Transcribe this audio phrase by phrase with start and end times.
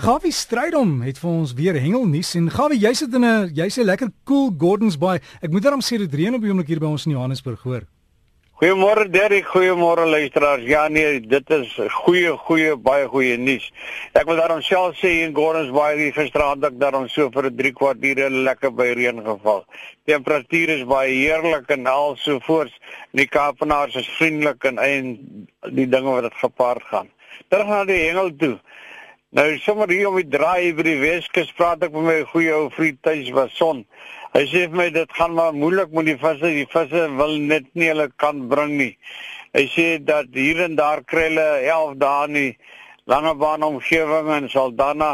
[0.00, 3.84] Gawie Strydom het vir ons weer hengelnuus en Gawie, jy sit in 'n jy's 'n
[3.84, 5.20] lekker cool Gordons Bay.
[5.42, 7.82] Ek moet daarom sê dit reën op die oomblik hier by ons in Johannesburg, hoor.
[8.62, 10.62] Goeiemôre Derek, goeiemôre luisteraars.
[10.64, 13.70] Ja nee, dit is goeie goeie baie goeie nuus.
[14.14, 17.56] Ek wil daarom self sê in Gordons Bay die gisteraand ek daarom so vir 'n
[17.56, 19.66] 3 kwartiere lekker by reën geval.
[20.06, 22.72] Temperatuur is baie heerlik en al so voort.
[23.12, 27.08] Die Kaapenaars is vriendelik en en die dinge wat dit gepaard gaan.
[27.50, 28.60] Terug na die hengel toe.
[29.30, 32.64] Nou sommer hier om die draai by die Weskus praat ek met my goeie ou
[32.74, 33.84] vriend Thys was son.
[34.34, 36.50] Hy sê vir my dit gaan maar moeilik met die visse.
[36.50, 38.88] Die visse wil net nie hulle kan bring nie.
[39.54, 42.48] Hy sê dat hier en daar kry hulle 11 dae nie
[43.12, 45.12] lange baan omgewing en Saldanha.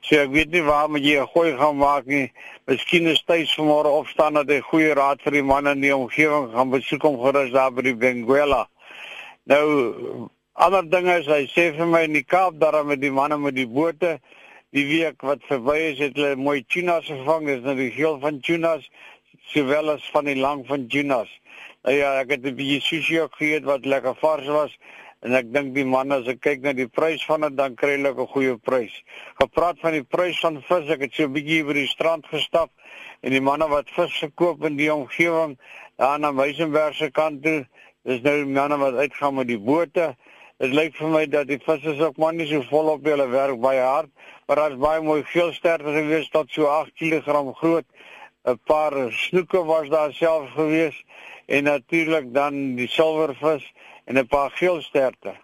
[0.00, 2.32] So ek weet nie waar moet jy 'n gooi gaan maak nie.
[2.72, 6.54] Miskien is Thys vanmôre opstaan dat hy goeie raad vir die manne in die omgewing
[6.56, 8.64] gaan besoek om gerus daar by die Benguela.
[9.44, 13.36] Nou Ander dinge is hy sê vir my in die Kaap daar met die manne
[13.38, 14.16] met die bote
[14.74, 18.40] die week wat verby is het hulle mooi tunas gevang dis nou die geel van
[18.42, 18.88] tunas
[19.52, 21.30] sowel as van die lang van tunas.
[21.86, 24.74] Nou ja, ek het 'n bietjie sushi ook geëet wat lekker vars was
[25.22, 27.94] en ek dink die manne as ek kyk na die prys van dit dan kry
[27.94, 29.02] hulle 'n goeie prys.
[29.38, 32.70] Gepraat van die prys van vis, ek het so 'n bietjie by die strand gestap
[33.22, 35.56] en die manne wat vis verkoop in die omgewing
[35.98, 37.66] daar na Meisenberg se kant toe,
[38.02, 40.16] dis nou manne wat uitgaan met die bote
[40.58, 43.82] Dit lyk vir my dat die visse ook maar nie so volop hulle werk baie
[43.82, 44.08] hard,
[44.46, 47.86] maar daar's baie mooi veel sterker gewees tot so 8 kg groot.
[48.42, 50.96] 'n Paar snoeke was daar self gewees
[51.46, 53.68] en natuurlik dan die silwervis
[54.06, 55.36] en 'n paar geel sterte.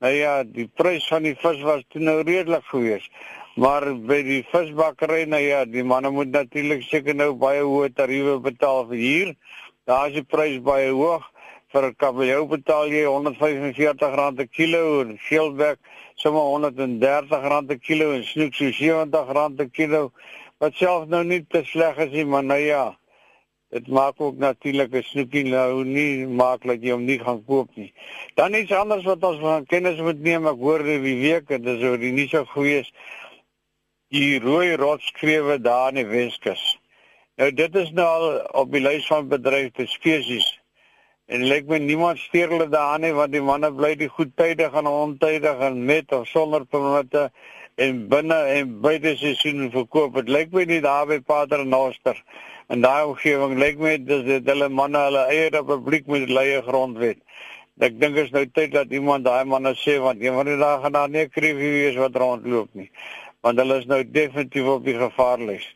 [0.00, 3.06] Nou ja, die prys van die vis was toe nou redelik gewees.
[3.54, 8.40] Maar by die visbakkery nou ja, die manne moet natuurlik seker nou baie hoë tariewe
[8.40, 9.34] betaal vir hier.
[9.84, 11.30] Daar is die prys baie hoog
[11.72, 15.78] vir 'n kabeljou betaal jy R145 per kilo en geelbek
[16.14, 20.12] sommer R130 per kilo en snoek so R70 per kilo
[20.60, 22.84] wat self nou nie te sleg is nie maar nou ja
[23.74, 27.68] dit maak ook natuurlik 'n snoekie nou nie maak dat jy hom nie gaan koop
[27.74, 27.92] nie.
[28.34, 31.82] Dan iets anders wat ons van kennis moet neem ek hoor die week en dis
[31.82, 32.92] oor die nie so goeie is
[34.08, 36.78] die rooi rotskrewe daar in die Weskus.
[37.36, 40.60] Nou dit is nou al op die lys van bedreigde spesies
[41.26, 44.74] En lyk my niemand steur hulle daaraan nie want die manne bly die goed tydig
[44.78, 47.24] en ontydig en met of sonder permitte
[47.82, 50.20] en binne en buite seisoen verkoop.
[50.20, 52.20] Dit lyk my nie daar by Pater Noster
[52.70, 57.18] en daai omgewing lyk my dis dit hulle manne hulle eie republiek met leie grondwet.
[57.82, 60.78] Ek dink is nou tyd dat iemand daai manne sê want een van die dae
[60.84, 62.86] gaan daar nie kriewie wees wat rondloop nie.
[63.42, 65.66] Want hulle is nou definitief op die gevaarlys.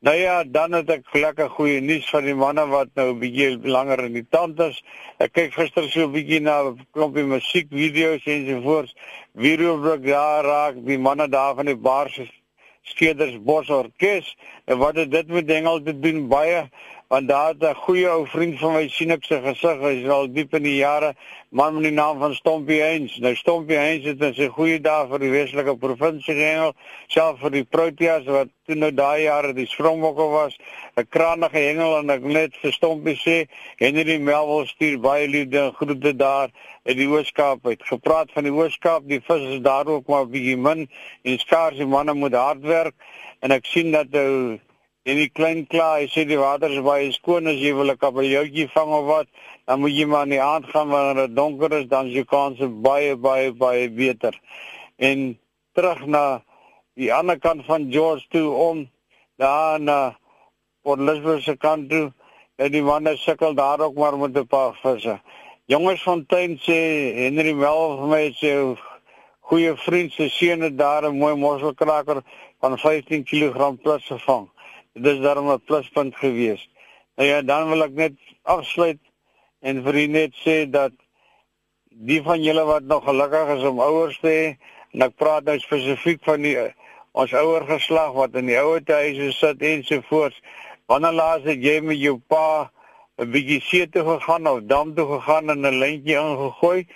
[0.00, 3.58] Nou ja, dan het ek lekker goeie nuus van die manne wat nou 'n bietjie
[3.66, 4.76] langer in die tand is.
[5.18, 8.94] Ek kyk gister so 'n bietjie na klompie musiekvideo's en so voort.
[9.34, 12.20] Videobrug daar raak die manne daar van die Baars
[12.82, 16.70] Skeders Bos Orkees en wat het dit met Engel te doen baie
[17.08, 20.08] want daar het 'n goeie ou vriend van my sien ek sy gesig hy is
[20.08, 21.14] al diep in die jare
[21.50, 23.16] man met die naam van Stompie Heinz.
[23.18, 26.74] Nou Stompie Heinz het 'n goeie dag vir die Weselike provinsie gehengel
[27.06, 30.56] self vir die Proteas wat toe nou daai jare die Springbokke was
[30.96, 33.48] 'n krangige hengel en ek net vir Stompie sê
[33.78, 36.50] Henry Melville stuur baie liefde en groete daar
[36.84, 40.56] in die Ooskaap het gepraat van die Ooskaap die vis is daar ook maar bietjie
[40.56, 40.88] min
[41.22, 42.94] en skaars die manne moet hard werk
[43.40, 44.58] en ek sien dat nou
[45.08, 48.00] En die klein klaar, hy sê die water is baie skoon as jy wil 'n
[48.00, 49.28] kabeljoutjie vang of wat,
[49.64, 52.24] dan moet jy maar in die aand gaan wanneer dit donker is, dan is jou
[52.28, 54.36] kans baie baie baie beter.
[54.98, 55.38] En
[55.72, 56.42] terug na
[57.00, 58.82] die ander kant van George toe om
[59.40, 60.18] daar na
[60.82, 62.12] Port Elizabeth se kant toe,
[62.58, 65.16] en die manne sukkel daar ook maar met 'n paar visse.
[65.72, 66.80] Jongens van Tuin sê
[67.16, 68.52] Henry wel vir my sê
[69.40, 72.22] goeie vriend se seun het daar 'n mooi mosselkraker
[72.60, 74.48] van 15 kg plus gevang
[74.92, 76.68] dis daarom 'n pluspunt gewees.
[77.16, 78.98] Nou ja, dan wil ek net afsluit
[79.60, 80.92] en vir u net sê dat
[81.90, 84.56] die van julle wat nog gelukkig is om ouers te hê,
[84.94, 86.56] en ek praat nou spesifiek van die
[87.18, 90.36] ons ouer geslag wat in die ouer huise sit en so voort.
[90.86, 92.70] Wanneer laas het jy met jou pa
[93.18, 96.86] 'n bietjie see toe gegaan of dam toe gegaan en 'n lintjie ingegooi?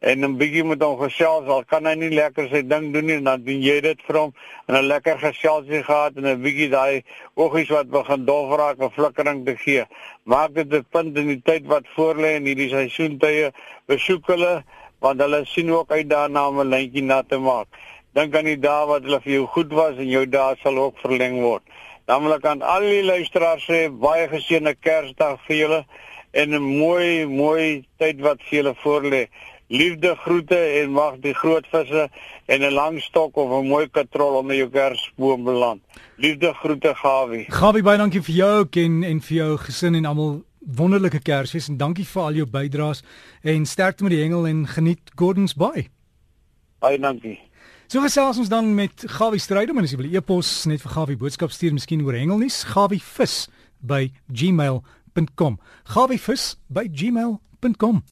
[0.00, 3.16] En 'n bietjie met hom gesels al kan hy nie lekker sy ding doen nie
[3.24, 4.32] dan doen jy dit vir hom
[4.68, 7.02] en 'n lekker geselsie gehad en 'n bietjie daai
[7.34, 9.84] oggies wat begin dof raak en flikkering te gee.
[10.24, 13.52] Maak dit 'n punt in die tyd wat voorlê in hierdie seisoentye
[13.86, 14.64] besoek hulle
[15.00, 17.66] want hulle sien ook uit daarna om 'n lyntjie na te maak.
[18.12, 20.98] Dink aan die dae wat hulle vir jou goed was en jou dae sal ook
[20.98, 21.62] verleng word.
[22.04, 25.84] Dan wil ek aan al die luisteraars sê baie geseënde Kersdag vir julle
[26.36, 29.26] en 'n mooi mooi tyd wat vir julle voorlê
[29.68, 32.08] Liefde groete en mag die groot visse
[32.46, 35.82] en 'n lang stok of 'n mooi katrol onder jou kersboom beland.
[36.16, 37.44] Liefde groete Gawie.
[37.48, 41.68] Gawie baie dankie vir jou ook en en vir jou gesin en almal wonderlike Kersfees
[41.68, 43.02] en dankie vir al jou bydraes
[43.42, 45.88] en sterkte met die hengel en geniet Gordons Bay.
[46.78, 47.38] Baie dankie.
[47.86, 51.16] So gesels ons dan met Gawie Strydom en as jy wil e-pos net vir Gawie
[51.16, 53.48] boodskap stuur miskien oor hengelnuus, gawievis
[53.80, 54.95] by gmail.com.
[55.94, 58.02] gawievis by gmail.com